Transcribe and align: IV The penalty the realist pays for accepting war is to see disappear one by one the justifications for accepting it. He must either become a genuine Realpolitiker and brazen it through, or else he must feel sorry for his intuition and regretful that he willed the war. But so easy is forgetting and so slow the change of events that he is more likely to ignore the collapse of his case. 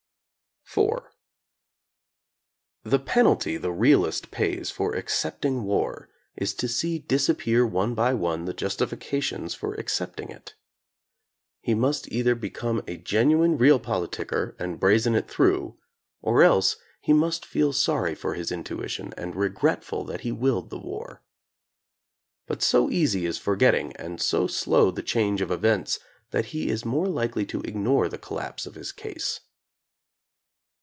IV 0.73 0.99
The 2.83 2.99
penalty 2.99 3.57
the 3.57 3.73
realist 3.73 4.31
pays 4.31 4.71
for 4.71 4.95
accepting 4.95 5.63
war 5.63 6.07
is 6.37 6.53
to 6.53 6.69
see 6.69 6.97
disappear 6.97 7.67
one 7.67 7.93
by 7.93 8.13
one 8.13 8.45
the 8.45 8.53
justifications 8.53 9.53
for 9.53 9.73
accepting 9.73 10.29
it. 10.29 10.53
He 11.59 11.73
must 11.73 12.09
either 12.09 12.35
become 12.35 12.81
a 12.87 12.95
genuine 12.95 13.57
Realpolitiker 13.57 14.55
and 14.57 14.79
brazen 14.79 15.13
it 15.13 15.27
through, 15.29 15.77
or 16.21 16.41
else 16.41 16.77
he 17.01 17.11
must 17.11 17.45
feel 17.45 17.73
sorry 17.73 18.15
for 18.15 18.35
his 18.35 18.49
intuition 18.49 19.13
and 19.17 19.35
regretful 19.35 20.05
that 20.05 20.21
he 20.21 20.31
willed 20.31 20.69
the 20.69 20.79
war. 20.79 21.21
But 22.47 22.63
so 22.63 22.89
easy 22.89 23.25
is 23.25 23.37
forgetting 23.37 23.93
and 23.97 24.21
so 24.21 24.47
slow 24.47 24.89
the 24.89 25.03
change 25.03 25.41
of 25.41 25.51
events 25.51 25.99
that 26.29 26.45
he 26.47 26.69
is 26.69 26.85
more 26.85 27.07
likely 27.09 27.45
to 27.47 27.59
ignore 27.63 28.07
the 28.07 28.17
collapse 28.17 28.65
of 28.65 28.75
his 28.75 28.93
case. 28.93 29.41